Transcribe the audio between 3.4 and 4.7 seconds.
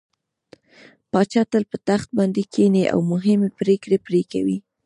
پرېکړې پرې کوي.